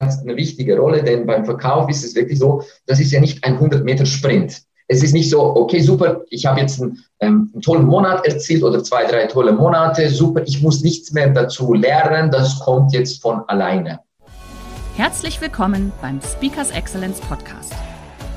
[0.00, 3.54] eine wichtige Rolle, denn beim Verkauf ist es wirklich so, das ist ja nicht ein
[3.54, 4.62] 100 Meter Sprint.
[4.88, 8.64] Es ist nicht so, okay, super, ich habe jetzt einen, ähm, einen, tollen Monat erzielt
[8.64, 13.22] oder zwei, drei tolle Monate, super, ich muss nichts mehr dazu lernen, das kommt jetzt
[13.22, 14.00] von alleine.
[14.96, 17.72] Herzlich willkommen beim Speakers Excellence Podcast.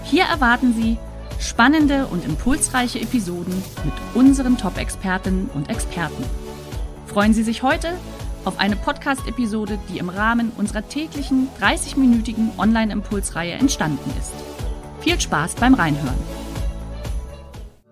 [0.03, 0.97] Hier erwarten Sie
[1.39, 6.23] spannende und impulsreiche Episoden mit unseren Top-Expertinnen und Experten.
[7.07, 7.93] Freuen Sie sich heute
[8.45, 14.33] auf eine Podcast-Episode, die im Rahmen unserer täglichen 30-minütigen Online-Impulsreihe entstanden ist.
[14.99, 16.17] Viel Spaß beim Reinhören.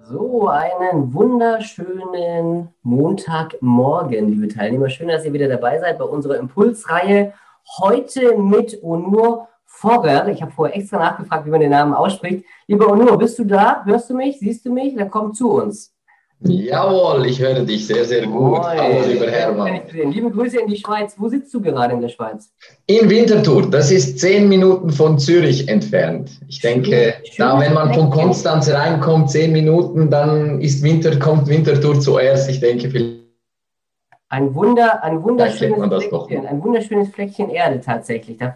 [0.03, 4.89] So, einen wunderschönen Montagmorgen, liebe Teilnehmer.
[4.89, 7.33] Schön, dass ihr wieder dabei seid bei unserer Impulsreihe.
[7.79, 10.27] Heute mit Onur Fogger.
[10.27, 12.45] Ich habe vorher extra nachgefragt, wie man den Namen ausspricht.
[12.67, 13.85] Lieber Onur, bist du da?
[13.85, 14.39] Hörst du mich?
[14.39, 14.95] Siehst du mich?
[14.95, 15.95] Dann komm zu uns.
[16.43, 18.33] Jawohl, ich höre dich sehr, sehr gut.
[18.33, 18.63] Moin.
[18.63, 19.81] Hallo, lieber Hermann.
[19.91, 21.13] Liebe Grüße in die Schweiz.
[21.17, 22.51] Wo sitzt du gerade in der Schweiz?
[22.87, 23.69] In Winterthur.
[23.69, 26.31] Das ist zehn Minuten von Zürich entfernt.
[26.47, 31.47] Ich denke, schön, da, wenn man von Konstanz reinkommt, zehn Minuten, dann ist Winter, kommt
[31.47, 32.49] Winterthur zuerst.
[32.49, 33.21] Ich denke, vielleicht.
[34.29, 38.37] Ein, Wunder, ein, wunderschönes Fleckchen, ein wunderschönes Fleckchen Erde tatsächlich.
[38.37, 38.55] Da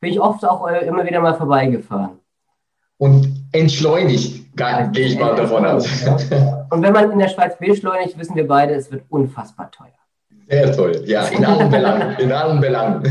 [0.00, 2.20] bin ich oft auch äh, immer wieder mal vorbeigefahren
[2.98, 5.86] und entschleunigt, gehe ich mal davon aus.
[6.70, 9.90] Und wenn man in der Schweiz beschleunigt, wissen wir beide, es wird unfassbar teuer.
[10.48, 12.16] Sehr teuer, ja, in allen Belangen.
[12.18, 13.02] In allen Belangen.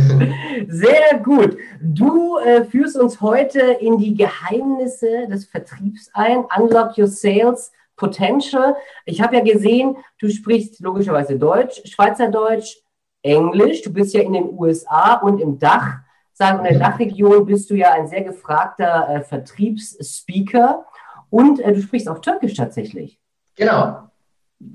[0.70, 1.58] Sehr gut.
[1.82, 6.46] Du äh, führst uns heute in die Geheimnisse des Vertriebs ein.
[6.58, 8.78] Unlock your sales potential.
[9.06, 12.78] Ich habe ja gesehen, du sprichst logischerweise Deutsch, Schweizerdeutsch,
[13.22, 13.82] Englisch.
[13.82, 16.05] Du bist ja in den USA und im Dach
[16.36, 20.86] sagen, in der Dachregion bist du ja ein sehr gefragter äh, Vertriebsspeaker
[21.30, 23.20] und äh, du sprichst auch Türkisch tatsächlich.
[23.56, 24.00] Genau,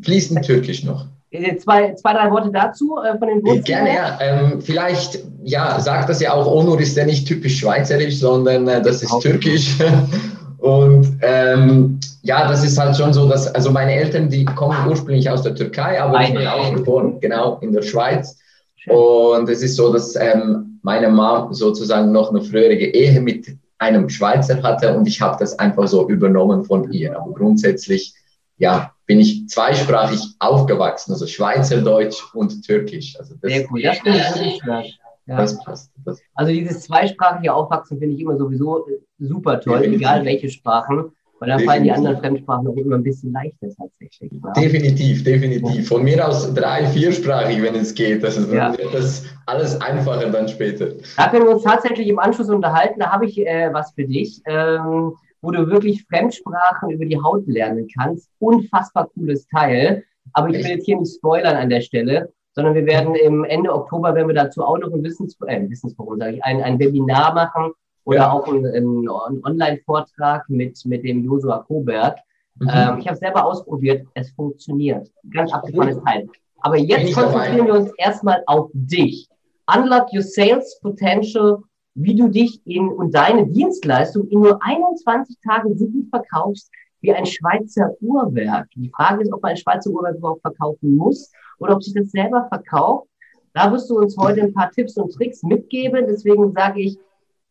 [0.03, 1.07] fließend Türkisch noch.
[1.31, 3.65] Äh, zwei, zwei, drei Worte dazu äh, von den Wurzeln?
[3.65, 4.19] Gerne, ja.
[4.21, 8.83] Ähm, vielleicht, ja, sagt das ja auch, Onur ist ja nicht typisch schweizerisch, sondern äh,
[8.83, 9.77] das ist türkisch.
[10.59, 15.31] Und ähm, ja, das ist halt schon so, dass, also meine Eltern, die kommen ursprünglich
[15.31, 18.37] aus der Türkei, aber ich bin auch geboren, genau, in der Schweiz.
[18.77, 18.95] Schön.
[18.95, 24.09] Und es ist so, dass ähm, meine Mom sozusagen noch eine frühere Ehe mit einem
[24.09, 27.17] Schweizer hatte und ich habe das einfach so übernommen von ihr.
[27.19, 28.15] Aber grundsätzlich,
[28.59, 33.19] ja, bin ich zweisprachig aufgewachsen, also Schweizerdeutsch und Türkisch.
[33.19, 34.85] Also das, Sehr cool, das schön.
[35.27, 35.37] Ja.
[35.37, 35.93] Das passt.
[36.05, 38.87] Das also dieses zweisprachige Aufwachsen finde ich immer sowieso
[39.19, 41.13] super toll, egal welche Sprachen.
[41.41, 44.31] Weil da fallen die anderen Fremdsprachen auch immer ein bisschen leichter tatsächlich.
[44.45, 44.53] Ja?
[44.53, 45.89] Definitiv, definitiv.
[45.89, 48.23] Von mir aus drei-, viersprachig, wenn es geht.
[48.23, 48.77] Das ist ja.
[48.93, 50.89] das alles einfacher dann später.
[51.17, 53.01] Da können wir uns tatsächlich im Anschluss unterhalten.
[53.01, 57.47] Da habe ich äh, was für dich, ähm, wo du wirklich Fremdsprachen über die Haut
[57.47, 58.29] lernen kannst.
[58.39, 60.05] Unfassbar cooles Teil.
[60.35, 60.65] Aber ich Echt?
[60.65, 64.29] will jetzt hier nicht spoilern an der Stelle, sondern wir werden im Ende Oktober, wenn
[64.29, 67.73] wir dazu auch noch ein Wissens, äh, Wissensforum, sage ich, ein, ein Webinar machen
[68.11, 68.33] oder ja.
[68.33, 72.19] auch einen, einen Online-Vortrag mit, mit dem Josua Koberg.
[72.59, 72.69] Mhm.
[72.69, 75.09] Ähm, ich habe es selber ausprobiert, es funktioniert.
[75.33, 76.29] Ganz abgefahrenes Teil.
[76.59, 79.29] Aber jetzt konzentrieren wir uns erstmal auf dich.
[79.73, 81.59] Unlock your sales potential,
[81.95, 86.69] wie du dich in und deine Dienstleistung in nur 21 Tagen so gut verkaufst
[87.01, 88.69] wie ein Schweizer Uhrwerk.
[88.75, 92.11] Die Frage ist, ob man ein Schweizer Uhrwerk überhaupt verkaufen muss oder ob sich das
[92.11, 93.07] selber verkauft.
[93.55, 96.07] Da wirst du uns heute ein paar Tipps und Tricks mitgeben.
[96.09, 96.99] Deswegen sage ich,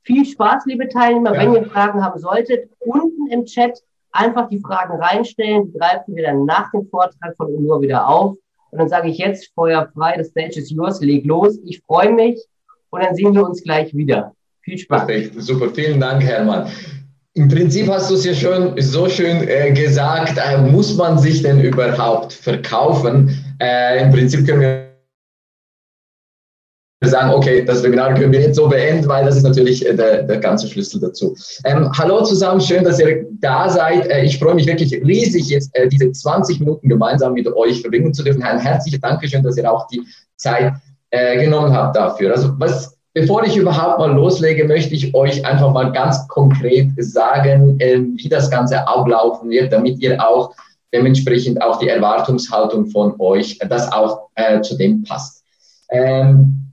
[0.04, 1.34] viel Spaß, liebe Teilnehmer.
[1.36, 1.42] Ja.
[1.42, 3.80] Wenn ihr Fragen haben solltet, unten im Chat
[4.12, 5.72] einfach die Fragen reinstellen.
[5.72, 8.36] Die greifen wir dann nach dem Vortrag von Unur wieder auf.
[8.72, 11.60] Und dann sage ich jetzt, Feuer frei, das Stage ist yours, leg los.
[11.66, 12.40] Ich freue mich
[12.92, 14.34] und dann sehen wir uns gleich wieder.
[14.62, 15.08] Viel Spaß.
[15.08, 16.68] Perfekt, super, vielen Dank, Hermann.
[17.34, 21.42] Im Prinzip hast du es ja schon so schön äh, gesagt, äh, muss man sich
[21.42, 23.30] denn überhaupt verkaufen?
[23.62, 24.89] Äh, Im Prinzip können wir
[27.08, 30.24] sagen, okay, das Webinar können wir jetzt so beenden, weil das ist natürlich äh, der,
[30.24, 31.36] der ganze Schlüssel dazu.
[31.64, 34.08] Ähm, hallo zusammen, schön, dass ihr da seid.
[34.08, 38.14] Äh, ich freue mich wirklich riesig, jetzt äh, diese 20 Minuten gemeinsam mit euch verbringen
[38.14, 38.44] zu dürfen.
[38.44, 40.02] Ein herzliches Dankeschön, dass ihr auch die
[40.36, 40.74] Zeit
[41.12, 42.34] äh, genommen habt dafür.
[42.34, 47.80] Also was, bevor ich überhaupt mal loslege, möchte ich euch einfach mal ganz konkret sagen,
[47.80, 50.54] äh, wie das Ganze ablaufen wird, damit ihr auch
[50.94, 55.44] dementsprechend auch die Erwartungshaltung von euch, das auch äh, zu dem passt.
[55.92, 56.69] Ähm,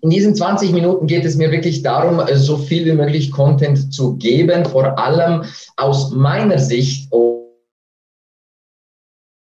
[0.00, 4.16] in diesen 20 Minuten geht es mir wirklich darum, so viel wie möglich Content zu
[4.16, 5.44] geben, vor allem
[5.76, 7.10] aus meiner Sicht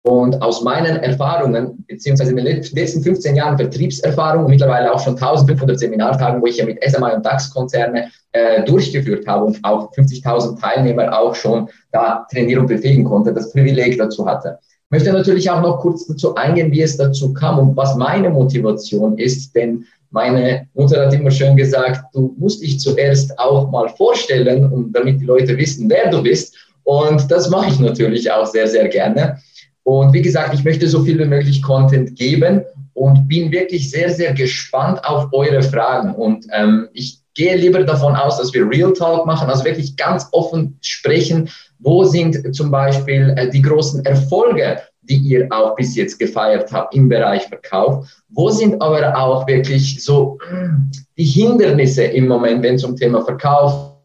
[0.05, 5.79] und aus meinen Erfahrungen, beziehungsweise in den letzten 15 Jahren Vertriebserfahrung mittlerweile auch schon 1500
[5.79, 11.17] Seminartagen, wo ich ja mit SMI und DAX-Konzerne äh, durchgeführt habe und auch 50.000 Teilnehmer
[11.17, 14.59] auch schon da trainieren und befähigen konnte, das Privileg dazu hatte.
[14.61, 18.29] Ich möchte natürlich auch noch kurz dazu eingehen, wie es dazu kam und was meine
[18.29, 23.89] Motivation ist, denn meine Mutter hat immer schön gesagt, du musst dich zuerst auch mal
[23.89, 26.55] vorstellen, um, damit die Leute wissen, wer du bist.
[26.83, 29.37] Und das mache ich natürlich auch sehr, sehr gerne.
[29.83, 32.63] Und wie gesagt, ich möchte so viel wie möglich Content geben
[32.93, 36.15] und bin wirklich sehr, sehr gespannt auf eure Fragen.
[36.15, 40.29] Und ähm, ich gehe lieber davon aus, dass wir Real Talk machen, also wirklich ganz
[40.31, 41.49] offen sprechen.
[41.79, 44.79] Wo sind zum Beispiel äh, die großen Erfolge,
[45.09, 48.07] die ihr auch bis jetzt gefeiert habt im Bereich Verkauf?
[48.29, 53.23] Wo sind aber auch wirklich so hm, die Hindernisse im Moment, wenn es um Thema
[53.23, 53.95] Verkauf,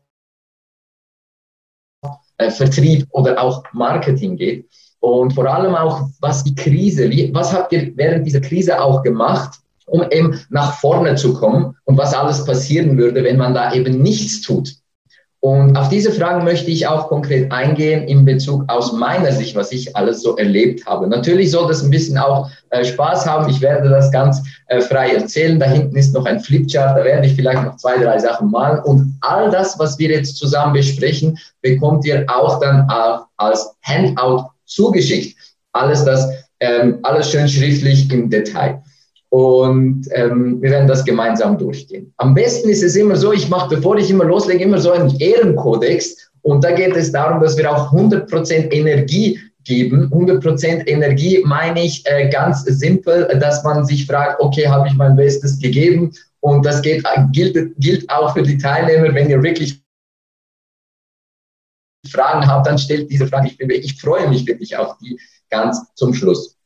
[2.38, 4.68] äh, Vertrieb oder auch Marketing geht?
[5.00, 9.02] Und vor allem auch, was die Krise, wie, was habt ihr während dieser Krise auch
[9.02, 13.72] gemacht, um eben nach vorne zu kommen und was alles passieren würde, wenn man da
[13.72, 14.79] eben nichts tut?
[15.42, 19.72] Und auf diese Fragen möchte ich auch konkret eingehen in Bezug aus meiner Sicht, was
[19.72, 21.06] ich alles so erlebt habe.
[21.06, 23.48] Natürlich soll das ein bisschen auch äh, Spaß haben.
[23.48, 25.58] Ich werde das ganz äh, frei erzählen.
[25.58, 26.98] Da hinten ist noch ein Flipchart.
[26.98, 28.80] Da werde ich vielleicht noch zwei, drei Sachen malen.
[28.80, 34.50] Und all das, was wir jetzt zusammen besprechen, bekommt ihr auch dann äh, als Handout
[34.66, 35.38] zugeschickt.
[35.72, 36.28] Alles das,
[36.60, 38.82] ähm, alles schön schriftlich im Detail.
[39.30, 42.12] Und ähm, wir werden das gemeinsam durchgehen.
[42.16, 45.16] Am besten ist es immer so, ich mache, bevor ich immer loslege, immer so einen
[45.18, 46.30] Ehrenkodex.
[46.42, 50.10] Und da geht es darum, dass wir auch 100% Energie geben.
[50.12, 55.14] 100% Energie meine ich äh, ganz simpel, dass man sich fragt, okay, habe ich mein
[55.14, 56.12] Bestes gegeben?
[56.40, 59.80] Und das geht, gilt, gilt auch für die Teilnehmer, wenn ihr wirklich
[62.10, 63.48] Fragen habt, dann stellt diese Frage.
[63.48, 66.56] Ich, ich freue mich wirklich auf die ganz zum Schluss.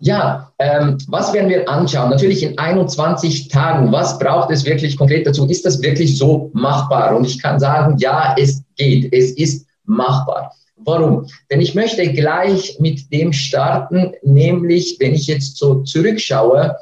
[0.00, 2.10] Ja, ähm, was werden wir anschauen?
[2.10, 3.92] Natürlich in 21 Tagen.
[3.92, 5.46] Was braucht es wirklich konkret dazu?
[5.46, 7.16] Ist das wirklich so machbar?
[7.16, 9.12] Und ich kann sagen, ja, es geht.
[9.12, 10.52] Es ist machbar.
[10.76, 11.26] Warum?
[11.50, 16.76] Denn ich möchte gleich mit dem starten, nämlich wenn ich jetzt so zurückschaue,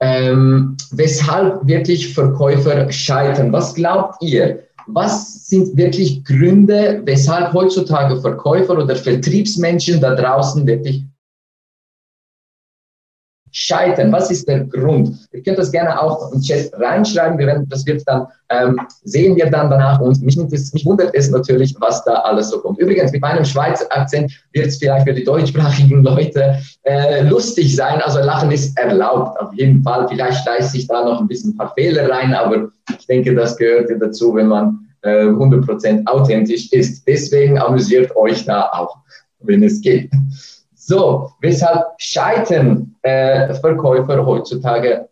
[0.00, 3.52] ähm, weshalb wirklich Verkäufer scheitern.
[3.52, 4.68] Was glaubt ihr?
[4.88, 11.04] was sind wirklich Gründe, weshalb heutzutage Verkäufer oder Vertriebsmenschen da draußen wirklich
[13.52, 14.12] scheitern?
[14.12, 15.28] Was ist der Grund?
[15.32, 17.38] Ihr könnt das gerne auch im Chat reinschreiben.
[17.38, 20.00] Wir werden, das wird dann, ähm, sehen wir dann danach.
[20.00, 22.78] Und mich, mich, wundert es natürlich, was da alles so kommt.
[22.78, 28.00] Übrigens, mit meinem Schweizer Akzent wird es vielleicht für die deutschsprachigen Leute äh, lustig sein.
[28.02, 30.06] Also Lachen ist erlaubt, auf jeden Fall.
[30.08, 32.68] Vielleicht schleißt sich da noch ein bisschen ein paar Fehler rein, aber
[32.98, 37.06] ich denke, das gehört ja dazu, wenn man äh, 100% authentisch ist.
[37.06, 38.96] Deswegen amüsiert euch da auch,
[39.40, 40.10] wenn es geht.
[40.88, 45.10] So, weshalb scheitern äh, Verkäufer heutzutage?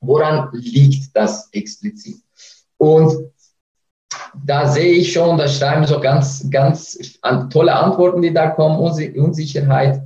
[0.00, 2.18] Woran liegt das explizit?
[2.76, 3.32] Und
[4.46, 6.96] da sehe ich schon, da schreiben so ganz, ganz
[7.50, 8.78] tolle Antworten, die da kommen.
[8.78, 10.02] Unsicherheit,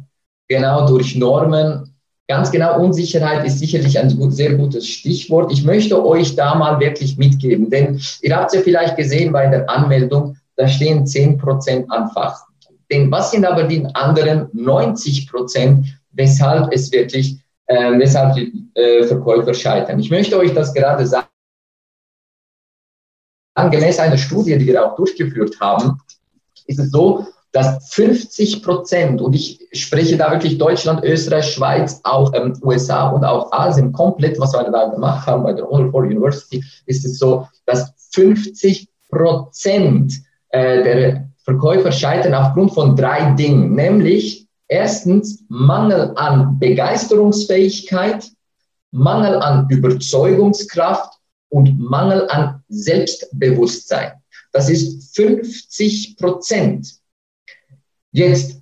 [0.49, 1.95] genau durch Normen.
[2.27, 5.53] Ganz genau, Unsicherheit ist sicherlich ein sehr gutes Stichwort.
[5.53, 9.47] Ich möchte euch da mal wirklich mitgeben, denn ihr habt es ja vielleicht gesehen bei
[9.47, 12.46] der Anmeldung, da stehen 10% an Fach.
[12.91, 19.05] Denn was sind aber die anderen 90 Prozent, weshalb es wirklich, äh, weshalb die äh,
[19.05, 19.99] Verkäufer scheitern?
[19.99, 21.27] Ich möchte euch das gerade sagen.
[23.71, 25.99] Gemäß einer Studie, die wir auch durchgeführt haben,
[26.67, 32.35] ist es so, dass 50 Prozent, und ich spreche da wirklich Deutschland, Österreich, Schweiz, auch
[32.35, 36.63] ähm, USA und auch Asien komplett, was wir da gemacht haben bei der Honorable University,
[36.85, 40.13] ist es so, dass 50 Prozent
[40.51, 48.29] äh, der Verkäufer scheitern aufgrund von drei Dingen, nämlich erstens Mangel an Begeisterungsfähigkeit,
[48.91, 51.13] Mangel an Überzeugungskraft
[51.49, 54.13] und Mangel an Selbstbewusstsein.
[54.51, 56.97] Das ist 50 Prozent.
[58.11, 58.61] Jetzt,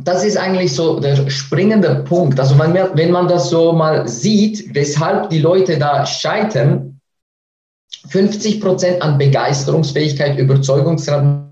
[0.00, 2.40] das ist eigentlich so der springende Punkt.
[2.40, 6.91] Also wenn man, wenn man das so mal sieht, weshalb die Leute da scheitern,
[8.08, 11.42] 50 Prozent an Begeisterungsfähigkeit, Überzeugungsgrad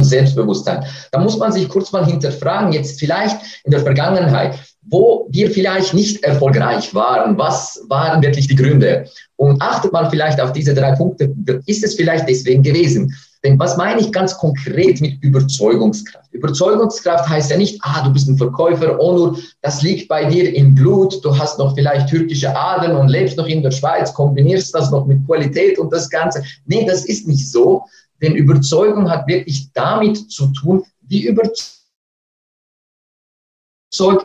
[0.00, 0.84] Selbstbewusstsein.
[1.12, 5.94] Da muss man sich kurz mal hinterfragen, jetzt vielleicht in der Vergangenheit, wo wir vielleicht
[5.94, 9.08] nicht erfolgreich waren, was waren wirklich die Gründe?
[9.36, 11.32] Und achtet man vielleicht auf diese drei Punkte,
[11.66, 13.14] ist es vielleicht deswegen gewesen.
[13.44, 16.32] Denn was meine ich ganz konkret mit Überzeugungskraft?
[16.32, 20.54] Überzeugungskraft heißt ja nicht, ah, du bist ein Verkäufer, oh nur, das liegt bei dir
[20.54, 24.74] im Blut, du hast noch vielleicht türkische Adern und lebst noch in der Schweiz, kombinierst
[24.74, 26.42] das noch mit Qualität und das Ganze.
[26.64, 27.84] Nee, das ist nicht so,
[28.22, 31.76] denn Überzeugung hat wirklich damit zu tun, wie überzeugt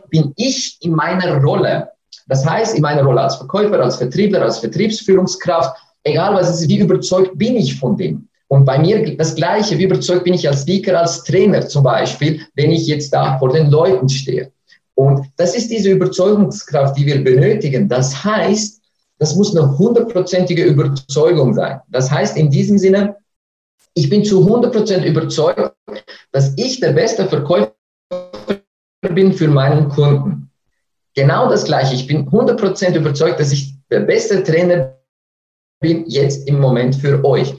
[0.09, 1.89] bin ich in meiner Rolle.
[2.27, 6.69] Das heißt, in meiner Rolle als Verkäufer, als Vertriebler, als Vertriebsführungskraft, egal was es ist,
[6.69, 8.28] wie überzeugt bin ich von dem?
[8.51, 12.41] Und bei mir das Gleiche, wie überzeugt bin ich als Speaker, als Trainer zum Beispiel,
[12.55, 14.51] wenn ich jetzt da vor den Leuten stehe.
[14.95, 17.87] Und das ist diese Überzeugungskraft, die wir benötigen.
[17.87, 18.81] Das heißt,
[19.19, 21.79] das muss eine hundertprozentige Überzeugung sein.
[21.89, 23.17] Das heißt in diesem Sinne,
[23.93, 25.75] ich bin zu 100% überzeugt,
[26.31, 27.73] dass ich der beste Verkäufer
[29.13, 30.49] bin für meinen Kunden.
[31.13, 31.95] Genau das Gleiche.
[31.95, 34.97] Ich bin 100% überzeugt, dass ich der beste Trainer
[35.79, 37.55] bin jetzt im Moment für euch.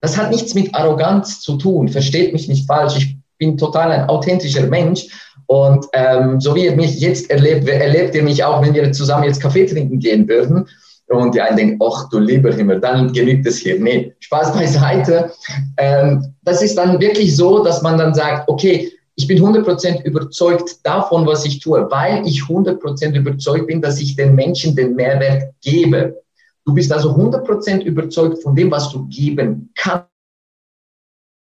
[0.00, 1.88] Das hat nichts mit Arroganz zu tun.
[1.88, 2.96] Versteht mich nicht falsch.
[2.96, 5.06] Ich bin total ein authentischer Mensch.
[5.46, 9.24] Und ähm, so wie ihr mich jetzt erlebt, erlebt ihr mich auch, wenn wir zusammen
[9.24, 10.66] jetzt Kaffee trinken gehen würden.
[11.08, 13.80] Und die einen denken, ach du lieber Himmel, dann genügt es hier.
[13.80, 15.32] Nee, Spaß beiseite.
[15.76, 20.76] Ähm, das ist dann wirklich so, dass man dann sagt, okay, ich bin 100% überzeugt
[20.84, 25.52] davon, was ich tue, weil ich 100% überzeugt bin, dass ich den Menschen den Mehrwert
[25.62, 26.22] gebe.
[26.64, 29.72] Du bist also 100% überzeugt von dem, was du geben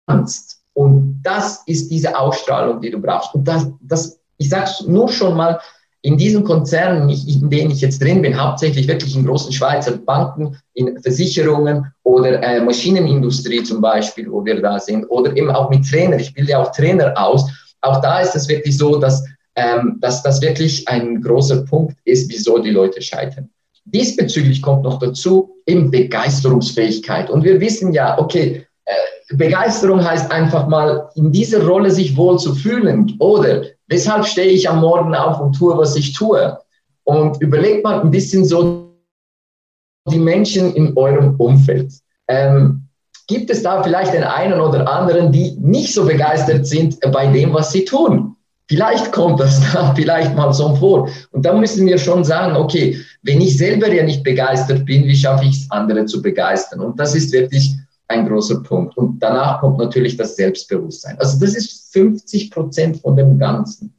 [0.06, 0.62] kannst.
[0.75, 3.35] Und das ist diese Ausstrahlung, die du brauchst.
[3.35, 5.61] Und das, das ich sage nur schon mal,
[6.04, 10.59] in diesen Konzernen, in denen ich jetzt drin bin, hauptsächlich wirklich in großen Schweizer Banken,
[10.75, 15.88] in Versicherungen oder äh, Maschinenindustrie zum Beispiel, wo wir da sind, oder eben auch mit
[15.88, 16.18] Trainer.
[16.18, 17.49] Ich bilde auch Trainer aus.
[17.82, 22.28] Auch da ist es wirklich so, dass, ähm, dass das wirklich ein großer Punkt ist,
[22.30, 23.49] wieso die Leute scheitern.
[23.85, 27.31] Diesbezüglich kommt noch dazu eben Begeisterungsfähigkeit.
[27.31, 32.39] Und wir wissen ja, okay, äh, Begeisterung heißt einfach mal, in dieser Rolle sich wohl
[32.39, 36.59] zu fühlen oder Weshalb stehe ich am Morgen auf und tue, was ich tue?
[37.05, 38.97] Und überlegt mal ein bisschen so
[40.09, 41.93] die Menschen in eurem Umfeld.
[42.27, 42.89] Ähm,
[43.29, 47.53] gibt es da vielleicht den einen oder anderen, die nicht so begeistert sind bei dem,
[47.53, 48.32] was sie tun?
[48.69, 51.09] Vielleicht kommt das da vielleicht mal so vor.
[51.31, 55.16] Und da müssen wir schon sagen, okay, wenn ich selber ja nicht begeistert bin, wie
[55.16, 56.81] schaffe ich es, andere zu begeistern?
[56.81, 57.75] Und das ist wirklich
[58.09, 58.97] ein großer Punkt.
[58.97, 61.19] Und danach kommt natürlich das Selbstbewusstsein.
[61.19, 63.92] Also das ist 50 Prozent von dem Ganzen.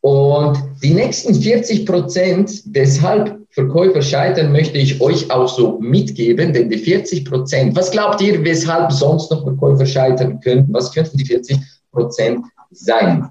[0.00, 6.70] Und die nächsten 40 Prozent, deshalb Verkäufer scheitern, möchte ich euch auch so mitgeben, denn
[6.70, 10.72] die 40 Prozent, was glaubt ihr, weshalb sonst noch Verkäufer scheitern könnten?
[10.72, 11.58] Was könnten die 40
[11.90, 13.28] Prozent sein?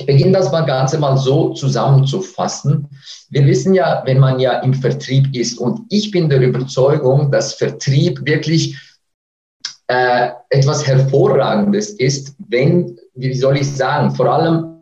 [0.00, 2.88] Ich beginne das mal Ganze mal so zusammenzufassen.
[3.28, 7.52] Wir wissen ja, wenn man ja im Vertrieb ist, und ich bin der Überzeugung, dass
[7.52, 8.80] Vertrieb wirklich
[9.88, 14.80] äh, etwas Hervorragendes ist, wenn, wie soll ich sagen, vor allem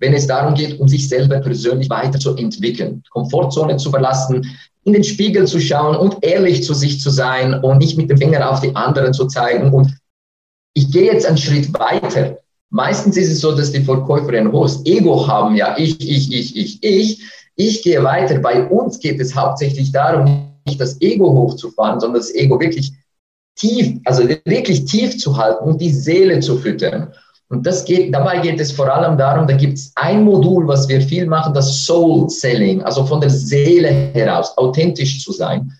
[0.00, 4.44] wenn es darum geht, um sich selber persönlich weiterzuentwickeln, Komfortzone zu verlassen,
[4.82, 8.18] in den Spiegel zu schauen und ehrlich zu sich zu sein und nicht mit dem
[8.18, 9.72] Finger auf die anderen zu zeigen.
[9.72, 9.96] Und
[10.76, 12.38] ich gehe jetzt einen Schritt weiter.
[12.68, 15.56] Meistens ist es so, dass die Verkäufer ein hohes Ego haben.
[15.56, 17.22] Ja, ich, ich, ich, ich, ich.
[17.58, 18.38] Ich gehe weiter.
[18.40, 22.92] Bei uns geht es hauptsächlich darum, nicht das Ego hochzufahren, sondern das Ego wirklich
[23.54, 27.10] tief, also wirklich tief zu halten und die Seele zu füttern.
[27.48, 30.86] Und das geht, dabei geht es vor allem darum, da gibt es ein Modul, was
[30.88, 35.72] wir viel machen, das Soul Selling, also von der Seele heraus, authentisch zu sein.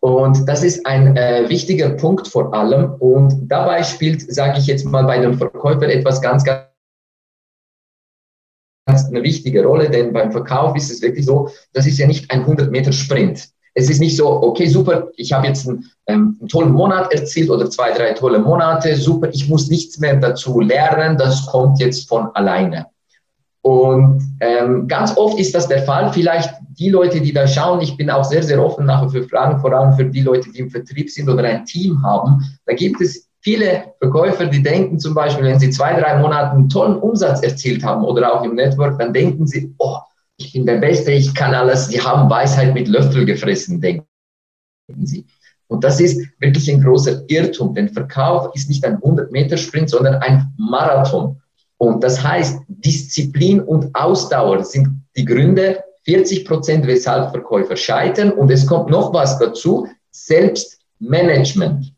[0.00, 2.94] Und das ist ein äh, wichtiger Punkt vor allem.
[2.94, 6.70] Und dabei spielt, sage ich jetzt mal, bei dem Verkäufer etwas ganz, ganz
[9.08, 12.40] eine wichtige Rolle, denn beim Verkauf ist es wirklich so, das ist ja nicht ein
[12.40, 13.50] 100 Meter Sprint.
[13.74, 17.50] Es ist nicht so, okay, super, ich habe jetzt einen, ähm, einen, tollen Monat erzielt
[17.50, 22.08] oder zwei, drei tolle Monate, super, ich muss nichts mehr dazu lernen, das kommt jetzt
[22.08, 22.86] von alleine.
[23.62, 26.12] Und ähm, ganz oft ist das der Fall.
[26.12, 29.60] Vielleicht die Leute, die da schauen, ich bin auch sehr, sehr offen nachher für Fragen,
[29.60, 32.42] vor allem für die Leute, die im Vertrieb sind oder ein Team haben.
[32.64, 36.68] Da gibt es viele Verkäufer, die denken zum Beispiel, wenn sie zwei, drei Monate einen
[36.70, 39.98] tollen Umsatz erzielt haben oder auch im Network, dann denken sie, oh,
[40.38, 44.06] ich bin der Beste, ich kann alles, die haben Weisheit mit Löffel gefressen, denken
[45.02, 45.26] sie.
[45.66, 50.52] Und das ist wirklich ein großer Irrtum, denn Verkauf ist nicht ein 100-Meter-Sprint, sondern ein
[50.56, 51.40] Marathon.
[51.80, 58.32] Und das heißt, Disziplin und Ausdauer sind die Gründe, 40 Prozent, weshalb Verkäufer scheitern.
[58.32, 61.90] Und es kommt noch was dazu, Selbstmanagement.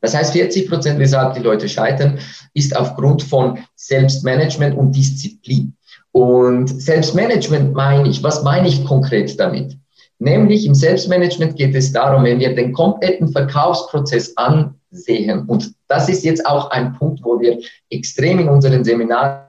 [0.00, 2.18] Das heißt, 40 Prozent, weshalb die Leute scheitern,
[2.54, 5.76] ist aufgrund von Selbstmanagement und Disziplin.
[6.10, 9.76] Und Selbstmanagement meine ich, was meine ich konkret damit?
[10.18, 14.36] Nämlich im Selbstmanagement geht es darum, wenn wir den kompletten Verkaufsprozess
[14.90, 19.46] ansehen, und das ist jetzt auch ein Punkt, wo wir extrem in unseren Seminaren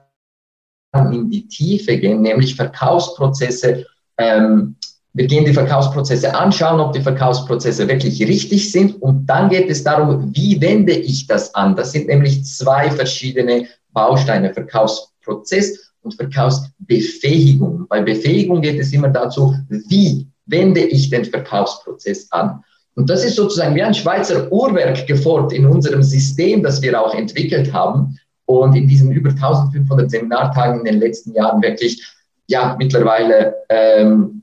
[1.12, 3.86] in die Tiefe gehen, nämlich Verkaufsprozesse.
[4.18, 4.76] Ähm,
[5.14, 9.00] wir gehen die Verkaufsprozesse anschauen, ob die Verkaufsprozesse wirklich richtig sind.
[9.02, 11.76] Und dann geht es darum, wie wende ich das an?
[11.76, 17.86] Das sind nämlich zwei verschiedene Bausteine, Verkaufsprozess und Verkaufsbefähigung.
[17.88, 22.64] Bei Befähigung geht es immer dazu, wie wende ich den Verkaufsprozess an?
[22.94, 27.14] Und das ist sozusagen wie ein Schweizer Uhrwerk geformt in unserem System, das wir auch
[27.14, 32.02] entwickelt haben und in diesen über 1500 Seminartagen in den letzten Jahren wirklich,
[32.48, 34.42] ja, mittlerweile ähm,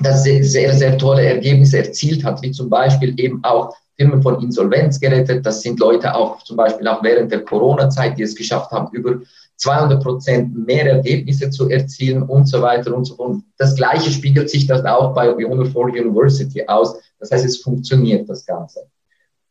[0.00, 4.40] das sehr, sehr, sehr tolle Ergebnisse erzielt hat, wie zum Beispiel eben auch Firmen von
[4.42, 5.44] Insolvenz gerettet.
[5.44, 9.20] Das sind Leute auch zum Beispiel auch während der Corona-Zeit, die es geschafft haben, über
[9.56, 13.38] 200 Prozent mehr Ergebnisse zu erzielen und so weiter und so fort.
[13.56, 16.96] Das Gleiche spiegelt sich dann auch bei Beyond for University aus.
[17.18, 18.86] Das heißt, es funktioniert das Ganze.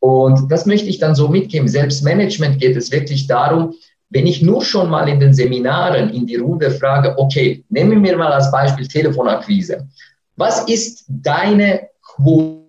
[0.00, 1.68] Und das möchte ich dann so mitgeben.
[1.68, 3.74] Selbstmanagement geht es wirklich darum,
[4.10, 8.16] wenn ich nur schon mal in den Seminaren in die Runde frage, okay, nehmen wir
[8.16, 9.86] mal als Beispiel Telefonakquise.
[10.36, 12.64] Was ist deine Quote?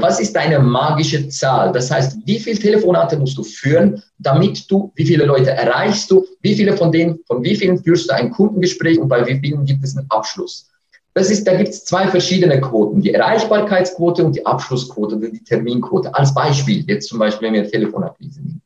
[0.00, 1.72] Was ist deine magische Zahl?
[1.72, 6.24] Das heißt, wie viele Telefonate musst du führen, damit du, wie viele Leute erreichst du,
[6.42, 9.64] wie viele von denen, von wie vielen führst du ein Kundengespräch und bei wie vielen
[9.64, 10.70] gibt es einen Abschluss?
[11.14, 15.44] Das ist, da gibt es zwei verschiedene Quoten, die Erreichbarkeitsquote und die Abschlussquote oder die
[15.44, 16.12] Terminquote.
[16.12, 18.60] Als Beispiel, jetzt zum Beispiel, wenn wir Telefonakquise nehmen.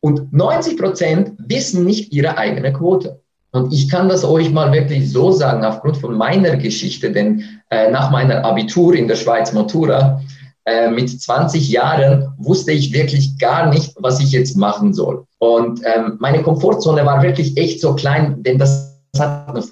[0.00, 3.20] Und 90 Prozent wissen nicht ihre eigene Quote.
[3.52, 7.90] Und ich kann das euch mal wirklich so sagen, aufgrund von meiner Geschichte, denn äh,
[7.90, 10.20] nach meiner Abitur in der Schweiz Matura
[10.64, 15.24] äh, mit 20 Jahren wusste ich wirklich gar nicht, was ich jetzt machen soll.
[15.38, 19.62] Und ähm, meine Komfortzone war wirklich echt so klein, denn das hat eine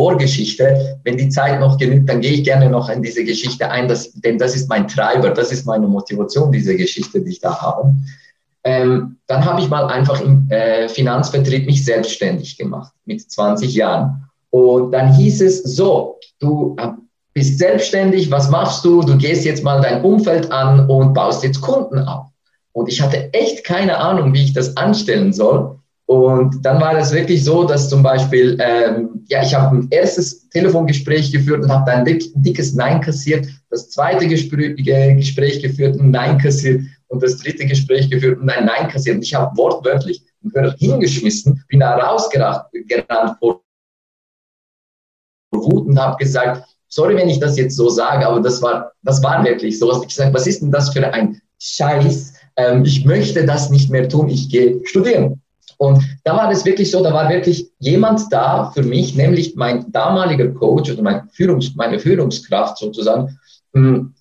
[0.00, 0.98] Vorgeschichte.
[1.04, 4.10] Wenn die Zeit noch genügt, dann gehe ich gerne noch in diese Geschichte ein, das,
[4.12, 7.94] denn das ist mein Treiber, das ist meine Motivation, diese Geschichte, die ich da habe.
[8.64, 14.24] Ähm, dann habe ich mal einfach im äh, Finanzvertrieb mich selbstständig gemacht mit 20 Jahren.
[14.48, 16.76] Und dann hieß es so, du
[17.34, 19.02] bist selbstständig, was machst du?
[19.02, 22.28] Du gehst jetzt mal dein Umfeld an und baust jetzt Kunden auf.
[22.72, 25.78] Und ich hatte echt keine Ahnung, wie ich das anstellen soll.
[26.10, 30.48] Und dann war es wirklich so, dass zum Beispiel, ähm, ja, ich habe ein erstes
[30.48, 36.00] Telefongespräch geführt und habe da ein dick, dickes Nein kassiert, das zweite Gespräch, Gespräch geführt
[36.00, 39.18] und Nein kassiert und das dritte Gespräch geführt und ein Nein kassiert.
[39.18, 42.64] Und ich habe wortwörtlich einen Hörer hingeschmissen, bin da rausgerannt
[43.38, 43.62] vor
[45.54, 49.22] Wut und habe gesagt, sorry, wenn ich das jetzt so sage, aber das war, das
[49.22, 50.02] war wirklich so.
[50.02, 52.32] Ich gesagt, was ist denn das für ein Scheiß?
[52.56, 55.40] Ähm, ich möchte das nicht mehr tun, ich gehe studieren.
[55.78, 59.90] Und da war es wirklich so, da war wirklich jemand da für mich, nämlich mein
[59.92, 63.38] damaliger Coach oder mein Führungs-, meine Führungskraft sozusagen.
[63.74, 64.14] Hm,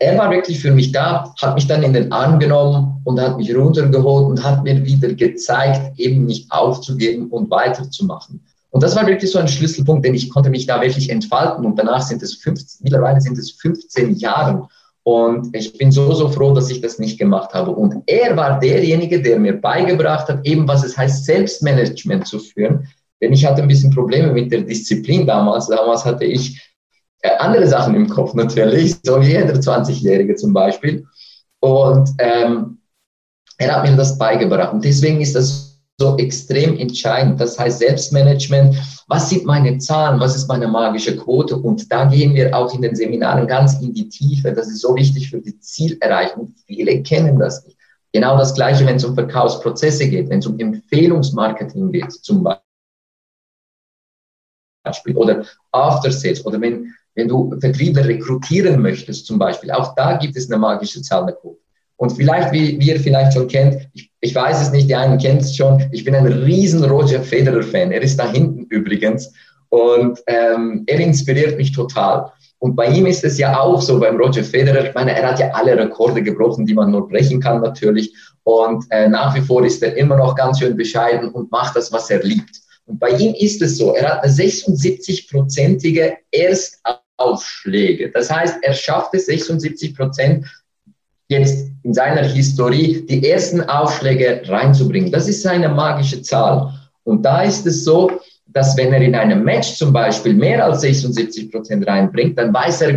[0.00, 3.36] er war wirklich für mich da, hat mich dann in den Arm genommen und hat
[3.36, 8.40] mich runtergeholt und hat mir wieder gezeigt, eben nicht aufzugeben und weiterzumachen.
[8.70, 11.76] Und das war wirklich so ein Schlüsselpunkt, denn ich konnte mich da wirklich entfalten und
[11.78, 14.68] danach sind es 15, mittlerweile sind es 15 Jahre.
[15.02, 17.70] Und ich bin so, so froh, dass ich das nicht gemacht habe.
[17.70, 22.86] Und er war derjenige, der mir beigebracht hat, eben was es heißt, Selbstmanagement zu führen.
[23.20, 25.68] Denn ich hatte ein bisschen Probleme mit der Disziplin damals.
[25.68, 26.60] Damals hatte ich
[27.22, 31.06] äh, andere Sachen im Kopf natürlich, so wie jeder 20-Jährige zum Beispiel.
[31.60, 32.78] Und ähm,
[33.56, 34.72] er hat mir das beigebracht.
[34.72, 37.40] Und deswegen ist das so extrem entscheidend.
[37.40, 38.76] Das heißt Selbstmanagement.
[39.10, 40.20] Was sind meine Zahlen?
[40.20, 41.56] Was ist meine magische Quote?
[41.56, 44.52] Und da gehen wir auch in den Seminaren ganz in die Tiefe.
[44.52, 46.54] Das ist so wichtig für die Zielerreichung.
[46.66, 47.78] Viele kennen das nicht.
[48.12, 52.46] Genau das Gleiche, wenn es um Verkaufsprozesse geht, wenn es um Empfehlungsmarketing geht, zum
[54.84, 59.70] Beispiel, oder After Sales, oder wenn, wenn du Vertriebler rekrutieren möchtest, zum Beispiel.
[59.70, 61.60] Auch da gibt es eine magische Zahl, eine Quote.
[61.96, 65.18] Und vielleicht, wie, wie ihr vielleicht schon kennt, ich, ich weiß es nicht, die einen
[65.18, 67.92] kennt es schon, ich bin ein riesen Roger Federer-Fan.
[67.92, 69.32] Er ist da hinten übrigens
[69.68, 72.32] und ähm, er inspiriert mich total.
[72.60, 75.38] Und bei ihm ist es ja auch so, beim Roger Federer, ich meine, er hat
[75.38, 78.12] ja alle Rekorde gebrochen, die man nur brechen kann natürlich.
[78.42, 81.92] Und äh, nach wie vor ist er immer noch ganz schön bescheiden und macht das,
[81.92, 82.60] was er liebt.
[82.86, 88.10] Und bei ihm ist es so, er hat eine 76-prozentige Erstaufschläge.
[88.10, 90.46] Das heißt, er schafft es 76 Prozent
[91.28, 95.10] jetzt in seiner Historie die ersten Aufschläge reinzubringen.
[95.10, 96.72] Das ist seine magische Zahl.
[97.04, 98.10] Und da ist es so,
[98.46, 102.82] dass wenn er in einem Match zum Beispiel mehr als 76 Prozent reinbringt, dann weiß
[102.82, 102.92] er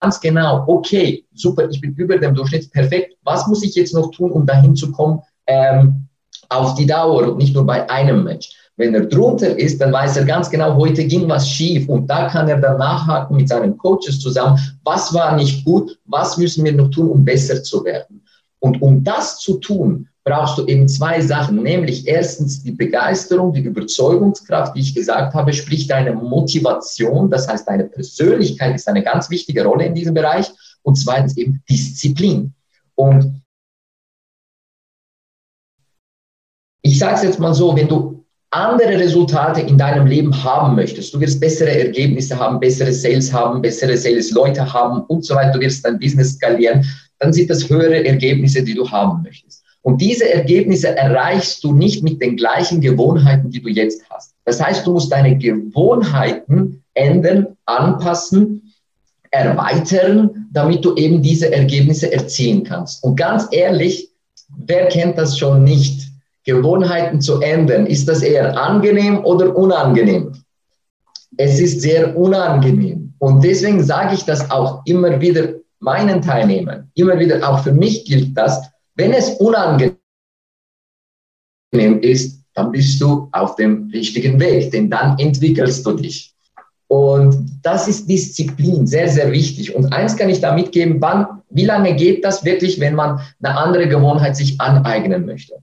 [0.00, 3.16] ganz genau, okay, super, ich bin über dem Durchschnitt, perfekt.
[3.22, 6.08] Was muss ich jetzt noch tun, um dahin zu kommen ähm,
[6.48, 8.65] auf die Dauer und nicht nur bei einem Match?
[8.78, 11.88] Wenn er drunter ist, dann weiß er ganz genau, heute ging was schief.
[11.88, 16.36] Und da kann er dann nachhaken mit seinen Coaches zusammen, was war nicht gut, was
[16.36, 18.22] müssen wir noch tun, um besser zu werden.
[18.58, 23.60] Und um das zu tun, brauchst du eben zwei Sachen, nämlich erstens die Begeisterung, die
[23.60, 29.30] Überzeugungskraft, wie ich gesagt habe, sprich deine Motivation, das heißt deine Persönlichkeit ist eine ganz
[29.30, 30.50] wichtige Rolle in diesem Bereich.
[30.82, 32.54] Und zweitens eben Disziplin.
[32.94, 33.42] Und
[36.82, 38.15] ich sage es jetzt mal so, wenn du
[38.56, 43.60] andere Resultate in deinem Leben haben möchtest, du wirst bessere Ergebnisse haben, bessere Sales haben,
[43.60, 46.84] bessere Sales-Leute haben und so weiter, du wirst dein Business skalieren,
[47.18, 49.62] dann sind das höhere Ergebnisse, die du haben möchtest.
[49.82, 54.34] Und diese Ergebnisse erreichst du nicht mit den gleichen Gewohnheiten, die du jetzt hast.
[54.44, 58.72] Das heißt, du musst deine Gewohnheiten ändern, anpassen,
[59.30, 63.04] erweitern, damit du eben diese Ergebnisse erzielen kannst.
[63.04, 64.10] Und ganz ehrlich,
[64.66, 66.05] wer kennt das schon nicht?
[66.46, 70.32] Gewohnheiten zu ändern, ist das eher angenehm oder unangenehm?
[71.36, 73.12] Es ist sehr unangenehm.
[73.18, 78.04] Und deswegen sage ich das auch immer wieder meinen Teilnehmern, immer wieder auch für mich
[78.04, 78.62] gilt das,
[78.94, 79.98] wenn es unangenehm
[82.00, 86.32] ist, dann bist du auf dem richtigen Weg, denn dann entwickelst du dich.
[86.88, 89.74] Und das ist Disziplin, sehr, sehr wichtig.
[89.74, 93.58] Und eins kann ich da mitgeben, wann, wie lange geht das wirklich, wenn man eine
[93.58, 95.56] andere Gewohnheit sich aneignen möchte?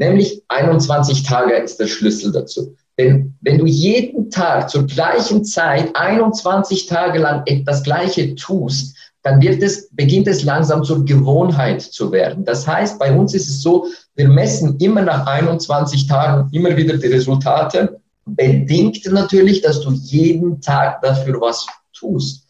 [0.00, 2.74] Nämlich 21 Tage ist der Schlüssel dazu.
[2.96, 9.42] Denn wenn du jeden Tag zur gleichen Zeit 21 Tage lang das Gleiche tust, dann
[9.42, 12.46] wird es, beginnt es langsam zur Gewohnheit zu werden.
[12.46, 16.96] Das heißt, bei uns ist es so, wir messen immer nach 21 Tagen immer wieder
[16.96, 22.46] die Resultate, bedingt natürlich, dass du jeden Tag dafür was tust.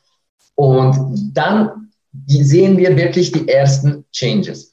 [0.55, 1.91] Und dann
[2.29, 4.70] sehen wir wirklich die ersten Changes.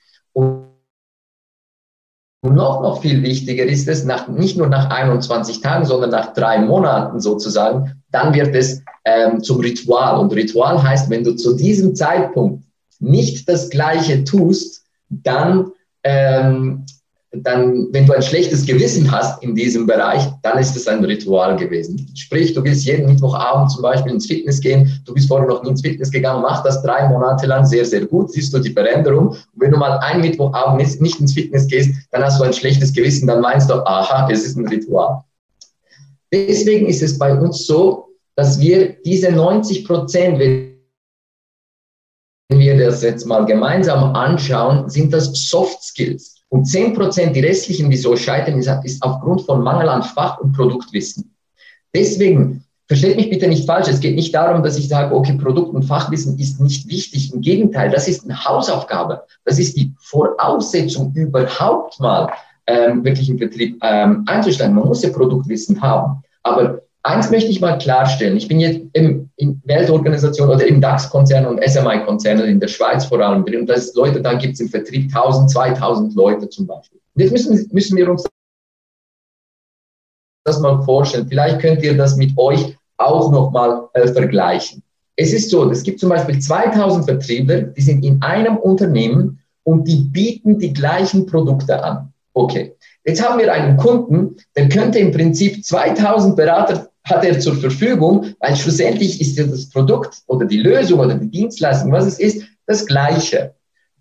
[2.47, 6.33] Und noch, noch viel wichtiger ist es, nach, nicht nur nach 21 Tagen, sondern nach
[6.33, 10.17] drei Monaten sozusagen, dann wird es ähm, zum Ritual.
[10.17, 12.63] Und Ritual heißt, wenn du zu diesem Zeitpunkt
[12.99, 15.71] nicht das Gleiche tust, dann,
[16.03, 16.85] ähm,
[17.31, 21.57] dann, wenn du ein schlechtes Gewissen hast in diesem Bereich, dann ist es ein Ritual
[21.57, 22.09] gewesen.
[22.15, 25.71] Sprich, du willst jeden Mittwochabend zum Beispiel ins Fitness gehen, du bist vorher noch nie
[25.71, 29.29] ins Fitness gegangen, mach das drei Monate lang sehr, sehr gut, siehst du die Veränderung.
[29.29, 32.93] Und wenn du mal einen Mittwochabend nicht ins Fitness gehst, dann hast du ein schlechtes
[32.93, 35.23] Gewissen, dann meinst du, aha, es ist ein Ritual.
[36.31, 40.77] Deswegen ist es bei uns so, dass wir diese 90 Prozent, wenn
[42.49, 46.36] wir das jetzt mal gemeinsam anschauen, sind das Soft Skills.
[46.49, 50.39] Und 10 Prozent, die restlichen, die so scheitern, ist, ist aufgrund von Mangel an Fach-
[50.39, 51.35] und Produktwissen.
[51.93, 55.73] Deswegen, versteht mich bitte nicht falsch, es geht nicht darum, dass ich sage, okay, Produkt-
[55.73, 57.33] und Fachwissen ist nicht wichtig.
[57.33, 59.23] Im Gegenteil, das ist eine Hausaufgabe.
[59.43, 62.31] Das ist die Voraussetzung, überhaupt mal
[62.65, 64.75] ähm, wirklich im Betrieb ähm, einzusteigen.
[64.75, 66.21] Man muss ja Produktwissen haben.
[66.43, 68.35] Aber Eins möchte ich mal klarstellen.
[68.35, 73.21] Ich bin jetzt im, in Weltorganisation oder im DAX-Konzern und SMI-Konzernen in der Schweiz vor
[73.21, 73.61] allem drin.
[73.61, 76.99] Und das Leute, da gibt es im Vertrieb 1000, 2000 Leute zum Beispiel.
[77.15, 78.25] Und jetzt müssen, müssen wir uns
[80.43, 81.27] das mal vorstellen.
[81.29, 84.83] Vielleicht könnt ihr das mit euch auch nochmal äh, vergleichen.
[85.15, 89.87] Es ist so, es gibt zum Beispiel 2000 Vertriebler, die sind in einem Unternehmen und
[89.87, 92.11] die bieten die gleichen Produkte an.
[92.33, 92.75] Okay.
[93.05, 98.33] Jetzt haben wir einen Kunden, der könnte im Prinzip 2000 Berater hat er zur Verfügung,
[98.39, 102.43] weil schlussendlich ist ja das Produkt oder die Lösung oder die Dienstleistung, was es ist,
[102.65, 103.53] das Gleiche.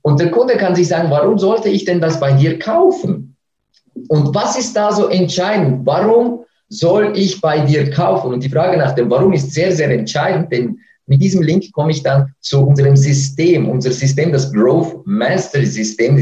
[0.02, 3.36] Und der Kunde kann sich sagen, warum sollte ich denn das bei dir kaufen?
[4.08, 5.84] Und was ist da so entscheidend?
[5.84, 8.34] Warum soll ich bei dir kaufen?
[8.34, 11.92] Und die Frage nach dem Warum ist sehr, sehr entscheidend, denn mit diesem Link komme
[11.92, 13.68] ich dann zu unserem System.
[13.68, 16.16] Unser System, das Growth Mastery System,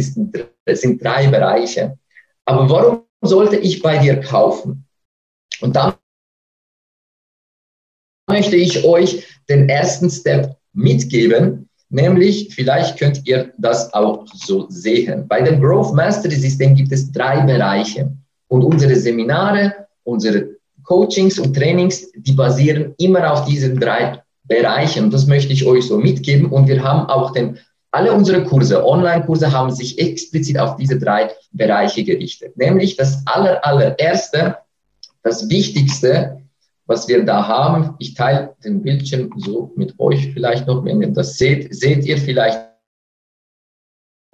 [0.67, 1.99] das sind drei Bereiche.
[2.45, 4.87] Aber warum sollte ich bei dir kaufen?
[5.61, 5.99] Und da
[8.35, 9.11] möchte ich euch
[9.49, 15.29] den ersten Step mitgeben, nämlich vielleicht könnt ihr das auch so sehen.
[15.29, 18.11] Bei dem Growth Mastery System gibt es drei Bereiche
[18.49, 20.39] und unsere Seminare, unsere
[20.83, 25.11] Coachings und Trainings, die basieren immer auf diesen drei Bereichen.
[25.11, 26.47] Das möchte ich euch so mitgeben.
[26.51, 27.59] Und wir haben auch den,
[27.93, 32.57] alle unsere Kurse, Online-Kurse haben sich explizit auf diese drei Bereiche gerichtet.
[32.57, 34.57] Nämlich das aller, allererste,
[35.23, 36.44] das Wichtigste
[36.87, 37.95] was wir da haben.
[37.99, 41.75] Ich teile den Bildschirm so mit euch vielleicht noch, wenn ihr das seht.
[41.75, 42.61] Seht ihr vielleicht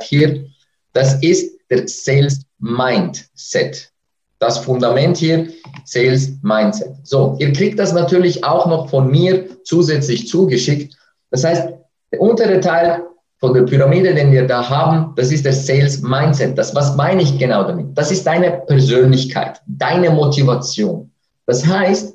[0.03, 0.47] hier,
[0.93, 3.91] das ist der Sales Mindset.
[4.39, 5.49] Das Fundament hier,
[5.85, 6.95] Sales Mindset.
[7.05, 10.97] So, ihr kriegt das natürlich auch noch von mir zusätzlich zugeschickt.
[11.31, 11.69] Das heißt,
[12.13, 13.05] der untere Teil
[13.39, 16.57] von der Pyramide, den wir da haben, das ist der Sales Mindset.
[16.59, 17.97] Das, was meine ich genau damit?
[17.97, 21.11] Das ist deine Persönlichkeit, deine Motivation.
[21.47, 22.15] Das heißt,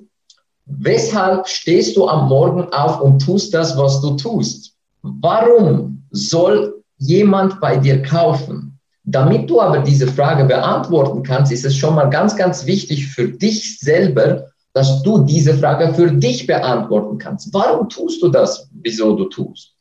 [0.65, 4.75] weshalb stehst du am Morgen auf und tust das, was du tust?
[5.01, 8.79] Warum soll jemand bei dir kaufen?
[9.03, 13.27] Damit du aber diese Frage beantworten kannst, ist es schon mal ganz, ganz wichtig für
[13.27, 17.53] dich selber, dass du diese Frage für dich beantworten kannst.
[17.53, 19.75] Warum tust du das, wieso du tust?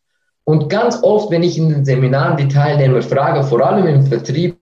[0.44, 4.59] Und ganz oft, wenn ich in den Seminaren die Teilnehmer frage, vor allem im Vertrieb,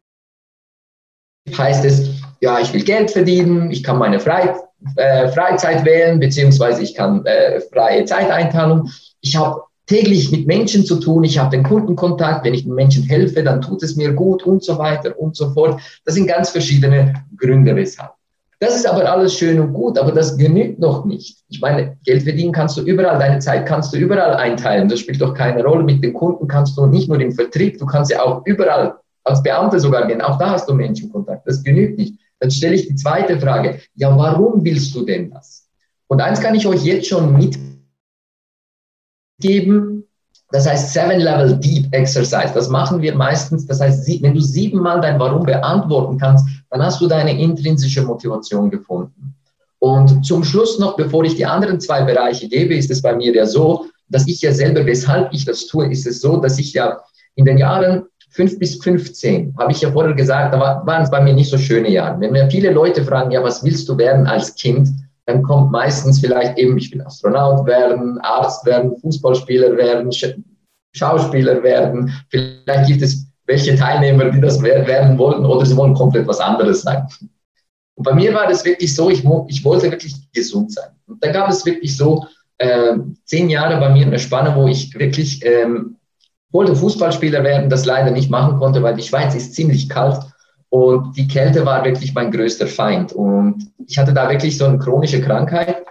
[1.59, 4.55] heißt es, ja, ich will Geld verdienen, ich kann meine Frei,
[4.97, 8.90] äh, Freizeit wählen, beziehungsweise ich kann äh, freie Zeiteinteilung.
[9.21, 13.05] Ich habe täglich mit Menschen zu tun, ich habe den Kundenkontakt, wenn ich den Menschen
[13.05, 15.81] helfe, dann tut es mir gut und so weiter und so fort.
[16.05, 18.12] Das sind ganz verschiedene Gründe, weshalb.
[18.62, 21.38] Das ist aber alles schön und gut, aber das genügt noch nicht.
[21.49, 24.88] Ich meine, Geld verdienen kannst du überall, deine Zeit kannst du überall einteilen.
[24.88, 25.83] Das spielt doch keine Rolle.
[25.83, 29.42] Mit den Kunden kannst du nicht nur im Vertrieb, du kannst ja auch überall als
[29.42, 30.21] Beamter sogar gehen.
[30.21, 31.45] Auch da hast du Menschenkontakt.
[31.45, 32.21] Das genügt nicht.
[32.42, 33.78] Dann stelle ich die zweite Frage.
[33.94, 35.68] Ja, warum willst du denn das?
[36.09, 37.37] Und eins kann ich euch jetzt schon
[39.38, 40.09] mitgeben.
[40.50, 42.50] Das heißt Seven Level Deep Exercise.
[42.52, 43.64] Das machen wir meistens.
[43.64, 48.68] Das heißt, wenn du siebenmal dein Warum beantworten kannst, dann hast du deine intrinsische Motivation
[48.68, 49.37] gefunden.
[49.78, 53.33] Und zum Schluss noch, bevor ich die anderen zwei Bereiche gebe, ist es bei mir
[53.33, 56.72] ja so, dass ich ja selber, weshalb ich das tue, ist es so, dass ich
[56.72, 57.00] ja
[57.37, 61.21] in den Jahren 5 bis 15, habe ich ja vorher gesagt, da waren es bei
[61.21, 62.18] mir nicht so schöne Jahre.
[62.21, 64.88] Wenn mir viele Leute fragen, ja, was willst du werden als Kind,
[65.27, 70.11] dann kommt meistens vielleicht eben, ich will Astronaut werden, Arzt werden, Fußballspieler werden,
[70.95, 72.12] Schauspieler werden.
[72.31, 76.83] Vielleicht gibt es welche Teilnehmer, die das werden wollten, oder sie wollen komplett was anderes
[76.83, 77.07] sein.
[77.95, 80.90] Und bei mir war das wirklich so, ich, ich wollte wirklich gesund sein.
[81.07, 82.25] Und da gab es wirklich so
[82.59, 85.97] äh, zehn Jahre bei mir eine Spanne, wo ich wirklich ähm,
[86.53, 90.21] wollte Fußballspieler werden, das leider nicht machen konnte, weil die Schweiz ist ziemlich kalt
[90.69, 93.12] und die Kälte war wirklich mein größter Feind.
[93.12, 95.85] Und ich hatte da wirklich so eine chronische Krankheit.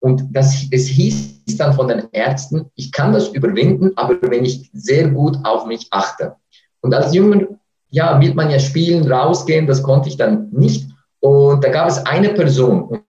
[0.00, 4.70] Und das, es hieß dann von den Ärzten, ich kann das überwinden, aber wenn ich
[4.72, 6.34] sehr gut auf mich achte.
[6.80, 7.46] Und als Jünger,
[7.90, 10.90] ja, will man ja spielen, rausgehen, das konnte ich dann nicht.
[11.20, 13.04] Und da gab es eine Person, und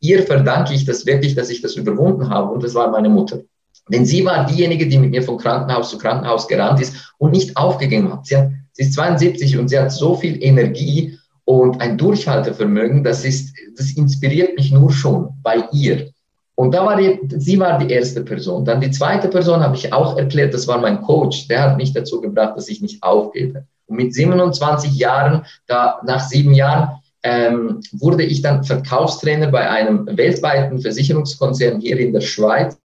[0.00, 3.42] ihr verdanke ich das wirklich, dass ich das überwunden habe, und das war meine Mutter.
[3.88, 7.56] Denn sie war diejenige, die mit mir von Krankenhaus zu Krankenhaus gerannt ist und nicht
[7.56, 8.26] aufgegeben hat.
[8.26, 13.24] Sie hat Sie ist 72 und sie hat so viel Energie und ein Durchhaltevermögen, das
[13.24, 16.10] ist, das inspiriert mich nur schon bei ihr.
[16.54, 18.64] Und da war die, sie war die erste Person.
[18.64, 21.48] Dann die zweite Person habe ich auch erklärt, das war mein Coach.
[21.48, 23.66] Der hat mich dazu gebracht, dass ich nicht aufgebe.
[23.86, 30.06] Und mit 27 Jahren, da nach sieben Jahren, ähm, wurde ich dann Verkaufstrainer bei einem
[30.16, 32.78] weltweiten Versicherungskonzern hier in der Schweiz,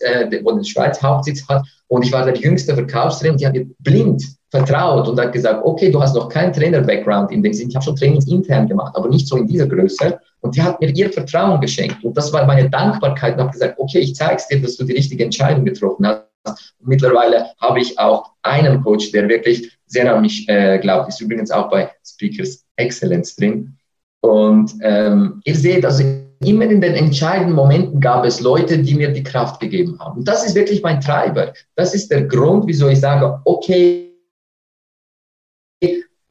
[0.00, 1.64] äh, wo die Schweiz Hauptsitz hat.
[1.88, 3.36] Und ich war der jüngste Verkaufstrainer.
[3.36, 7.42] Die hat mir blind vertraut und hat gesagt, okay, du hast noch keinen Trainer-Background in
[7.42, 10.18] dem Sinn, ich habe schon Trainings intern gemacht, aber nicht so in dieser Größe.
[10.40, 12.02] Und die hat mir ihr Vertrauen geschenkt.
[12.02, 14.84] Und das war meine Dankbarkeit und habe gesagt, okay, ich zeige es dir, dass du
[14.84, 16.74] die richtige Entscheidung getroffen hast.
[16.78, 21.08] Und mittlerweile habe ich auch einen Coach, der wirklich sehr an mich äh, glaubt.
[21.08, 23.76] Ist übrigens auch bei Speakers Excellence drin.
[24.20, 26.02] Und ähm, ihr seht, also
[26.44, 30.18] immer in den entscheidenden Momenten gab es Leute, die mir die Kraft gegeben haben.
[30.18, 31.52] Und das ist wirklich mein Treiber.
[31.76, 34.06] Das ist der Grund, wieso ich sage, okay,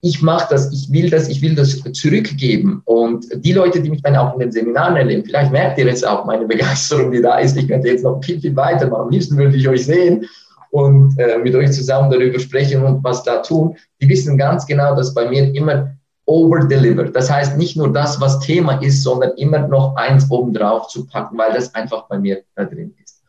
[0.02, 2.82] ich mache das, ich will das, ich will das zurückgeben.
[2.86, 6.08] Und die Leute, die mich dann auch in den Seminaren erleben, vielleicht merkt ihr jetzt
[6.08, 7.58] auch meine Begeisterung, die da ist.
[7.58, 9.04] Ich könnte jetzt noch viel, viel weiter machen.
[9.04, 10.26] Am liebsten würde ich euch sehen
[10.72, 13.76] und äh, mit euch zusammen darüber sprechen und was da tun.
[14.02, 15.99] Die wissen ganz genau, dass bei mir immer
[16.30, 17.06] over-deliver.
[17.06, 21.38] Das heißt, nicht nur das, was Thema ist, sondern immer noch eins obendrauf zu packen,
[21.38, 23.24] weil das einfach bei mir da drin ist.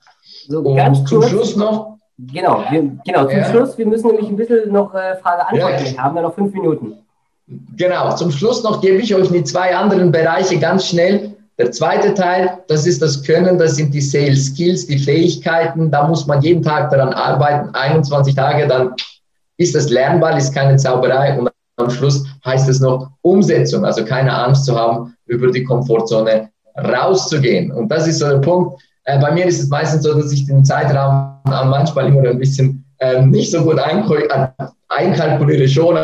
[0.49, 1.99] So, und zum Schluss noch,
[2.33, 3.45] Genau, wir, genau zum ja.
[3.47, 6.03] Schluss, wir müssen nämlich ein bisschen noch äh, Frage-Antwort ja.
[6.03, 6.99] haben, wir noch fünf Minuten.
[7.77, 11.35] Genau, zum Schluss noch gebe ich euch die zwei anderen Bereiche ganz schnell.
[11.59, 15.91] Der zweite Teil, das ist das Können, das sind die Sales Skills, die Fähigkeiten.
[15.91, 18.95] Da muss man jeden Tag daran arbeiten, 21 Tage, dann
[19.57, 21.50] ist das lernbar, ist keine Zauberei und
[21.81, 27.73] am Schluss heißt es noch Umsetzung, also keine Angst zu haben, über die Komfortzone rauszugehen.
[27.73, 30.47] Und das ist so der Punkt, äh, bei mir ist es meistens so, dass ich
[30.47, 33.79] den Zeitraum manchmal immer ein bisschen ähm, nicht so gut
[34.89, 35.99] einkalkuliere schon.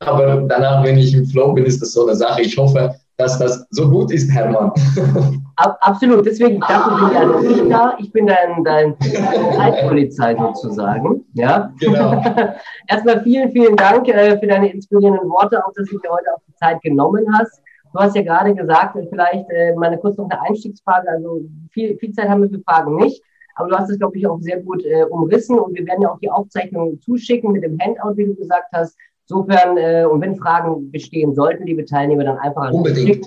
[0.00, 2.42] Aber danach, wenn ich im Flow bin, ist das so eine Sache.
[2.42, 4.72] Ich hoffe, dass das so gut ist, Hermann.
[5.56, 7.96] Absolut, deswegen dafür bin ja ich da.
[7.98, 11.24] Ich bin dein, dein Zeitpolizei sozusagen.
[11.32, 11.72] Ja?
[11.80, 12.22] Genau.
[12.88, 16.40] Erstmal vielen, vielen Dank äh, für deine inspirierenden Worte, auch dass du dir heute auch
[16.46, 17.62] die Zeit genommen hast.
[17.92, 22.12] Du hast ja gerade gesagt, vielleicht äh, meine kurz noch eine Einstiegsfrage, also viel, viel
[22.12, 23.22] Zeit haben wir für Fragen nicht,
[23.54, 26.12] aber du hast es, glaube ich, auch sehr gut äh, umrissen und wir werden ja
[26.12, 28.98] auch die Aufzeichnung zuschicken mit dem Handout, wie du gesagt hast.
[29.28, 32.82] Insofern, äh, und wenn Fragen bestehen sollten, liebe Teilnehmer, dann einfach an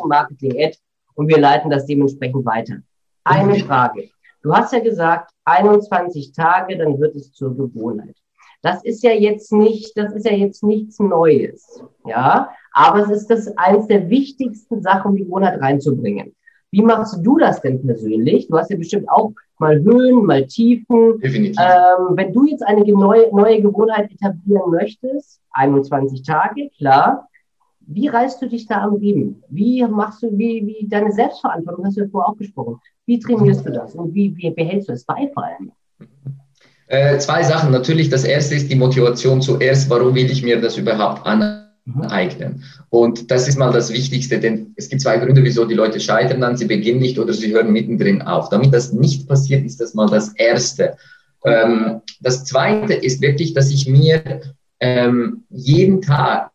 [0.07, 0.77] Marketing-Ad
[1.15, 2.77] und wir leiten das dementsprechend weiter.
[3.25, 4.09] Eine Frage.
[4.41, 8.15] Du hast ja gesagt, 21 Tage, dann wird es zur Gewohnheit.
[8.61, 11.81] Das ist ja jetzt nicht, das ist ja jetzt nichts Neues.
[12.05, 16.35] Ja, aber es ist das eines der wichtigsten Sachen, die Gewohnheit reinzubringen.
[16.71, 18.47] Wie machst du das denn persönlich?
[18.47, 21.19] Du hast ja bestimmt auch mal Höhen, mal Tiefen.
[21.19, 21.57] Definitiv.
[21.59, 27.25] Ähm, wenn du jetzt eine neue, neue Gewohnheit etablieren möchtest, 21 Tage, klar.
[27.91, 29.43] Wie reißt du dich da am Riemen?
[29.49, 32.79] Wie machst du, wie, wie deine Selbstverantwortung, hast du ja vorher auch gesprochen.
[33.07, 35.71] Wie trainierst du das und wie, wie behältst du es bei vor allem?
[36.85, 37.71] Äh, zwei Sachen.
[37.71, 39.89] Natürlich, das erste ist die Motivation zuerst.
[39.89, 41.68] Warum will ich mir das überhaupt aneignen?
[41.95, 42.63] Mhm.
[42.89, 46.41] Und das ist mal das Wichtigste, denn es gibt zwei Gründe, wieso die Leute scheitern
[46.41, 46.57] dann.
[46.57, 48.49] Sie beginnen nicht oder sie hören mittendrin auf.
[48.49, 50.97] Damit das nicht passiert, ist das mal das Erste.
[51.45, 54.41] Ähm, das Zweite ist wirklich, dass ich mir
[54.79, 56.51] ähm, jeden Tag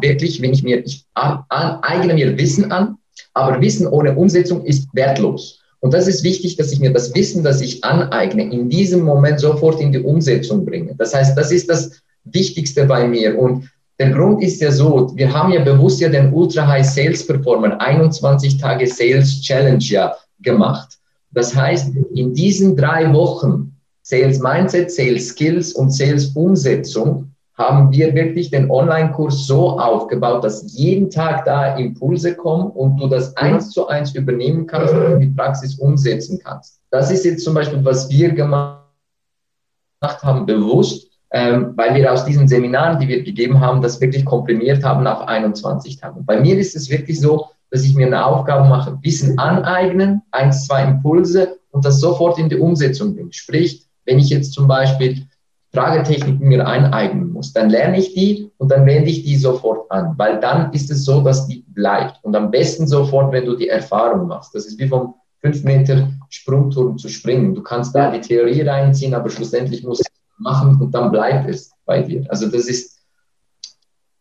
[0.00, 2.96] wirklich, wenn ich mir, ich eigne mir Wissen an,
[3.32, 5.60] aber Wissen ohne Umsetzung ist wertlos.
[5.80, 9.38] Und das ist wichtig, dass ich mir das Wissen, das ich aneigne, in diesem Moment
[9.38, 10.94] sofort in die Umsetzung bringe.
[10.96, 13.38] Das heißt, das ist das Wichtigste bei mir.
[13.38, 17.26] Und der Grund ist ja so, wir haben ja bewusst ja den Ultra High Sales
[17.26, 20.98] Performer 21 Tage Sales Challenge ja gemacht.
[21.32, 28.14] Das heißt, in diesen drei Wochen Sales Mindset, Sales Skills und Sales Umsetzung haben wir
[28.14, 33.70] wirklich den Online-Kurs so aufgebaut, dass jeden Tag da Impulse kommen und du das eins
[33.70, 36.80] zu eins übernehmen kannst und in die Praxis umsetzen kannst.
[36.90, 38.82] Das ist jetzt zum Beispiel, was wir gemacht
[40.02, 45.04] haben, bewusst, weil wir aus diesen Seminaren, die wir gegeben haben, das wirklich komprimiert haben
[45.06, 46.20] auf 21 Tage.
[46.20, 50.66] Bei mir ist es wirklich so, dass ich mir eine Aufgabe mache, Wissen aneignen, eins,
[50.66, 53.32] zwei Impulse und das sofort in die Umsetzung bringen.
[53.32, 55.26] Sprich, wenn ich jetzt zum Beispiel
[55.72, 60.14] Fragetechniken mir eineignen muss, dann lerne ich die und dann wende ich die sofort an,
[60.16, 62.20] weil dann ist es so, dass die bleibt.
[62.22, 64.54] Und am besten sofort, wenn du die Erfahrung machst.
[64.54, 67.56] Das ist wie vom 5 Meter Sprungturm zu springen.
[67.56, 71.72] Du kannst da die Theorie reinziehen, aber schlussendlich musst du machen und dann bleibt es
[71.84, 72.24] bei dir.
[72.28, 73.00] Also das ist,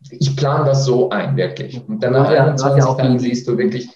[0.09, 1.81] ich plane das so ein, wirklich.
[1.87, 3.89] Und dann nach ja, 21 Tagen siehst du wirklich,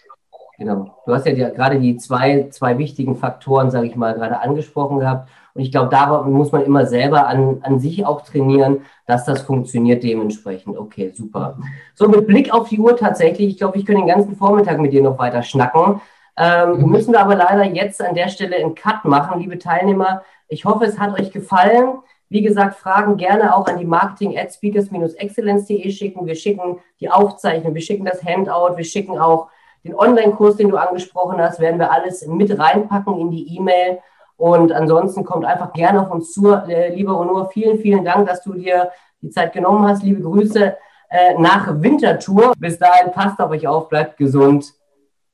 [0.58, 0.97] Genau.
[1.06, 4.99] Du hast ja die, gerade die zwei, zwei wichtigen Faktoren, sage ich mal, gerade angesprochen
[4.99, 5.30] gehabt.
[5.53, 9.43] Und ich glaube, da muss man immer selber an, an sich auch trainieren, dass das
[9.43, 10.75] funktioniert dementsprechend.
[10.75, 11.60] Okay, super.
[11.93, 14.93] So, mit Blick auf die Uhr tatsächlich, ich glaube, ich könnte den ganzen Vormittag mit
[14.93, 16.01] dir noch weiter schnacken.
[16.38, 16.89] Ähm.
[16.89, 20.23] Müssen wir aber leider jetzt an der Stelle einen Cut machen, liebe Teilnehmer.
[20.47, 22.00] Ich hoffe, es hat euch gefallen.
[22.30, 26.26] Wie gesagt, Fragen gerne auch an die marketing at speakers-excellence.de schicken.
[26.26, 29.47] Wir schicken die Aufzeichnung, wir schicken das Handout, wir schicken auch
[29.84, 34.00] den Online-Kurs, den du angesprochen hast, werden wir alles mit reinpacken in die E-Mail.
[34.36, 36.52] Und ansonsten kommt einfach gerne auf uns zu.
[36.52, 40.04] Äh, lieber Onur, vielen, vielen Dank, dass du dir die Zeit genommen hast.
[40.04, 40.78] Liebe Grüße
[41.10, 42.54] äh, nach Wintertour.
[42.60, 44.73] Bis dahin, passt auf euch auf, bleibt gesund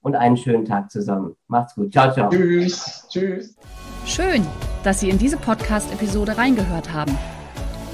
[0.04, 1.36] und einen schönen Tag zusammen.
[1.48, 1.92] Macht's gut.
[1.92, 2.30] Ciao, ciao.
[2.30, 3.08] Tschüss.
[3.10, 3.56] Tschüss.
[4.06, 4.46] Schön,
[4.84, 7.18] dass Sie in diese Podcast-Episode reingehört haben.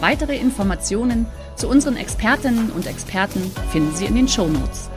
[0.02, 3.41] Weitere Informationen zu unseren Expertinnen und Experten
[3.72, 4.89] finden Sie in den Show Notes.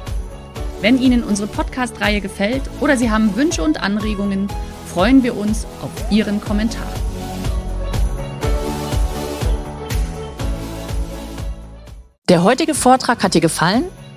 [0.80, 4.48] Wenn Ihnen unsere Podcast-Reihe gefällt oder Sie haben Wünsche und Anregungen,
[4.86, 6.86] freuen wir uns auf Ihren Kommentar.
[12.28, 13.84] Der heutige Vortrag hat dir gefallen?